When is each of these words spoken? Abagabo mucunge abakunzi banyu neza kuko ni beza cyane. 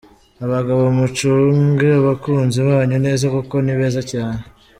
Abagabo 0.45 0.83
mucunge 0.97 1.87
abakunzi 1.99 2.59
banyu 2.67 2.97
neza 3.05 3.25
kuko 3.35 3.55
ni 3.61 3.73
beza 3.79 4.01
cyane. 4.11 4.41